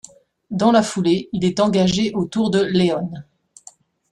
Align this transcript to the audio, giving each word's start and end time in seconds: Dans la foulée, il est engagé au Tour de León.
Dans 0.49 0.71
la 0.71 0.81
foulée, 0.81 1.29
il 1.31 1.45
est 1.45 1.59
engagé 1.59 2.11
au 2.15 2.25
Tour 2.25 2.49
de 2.49 2.61
León. 2.63 3.11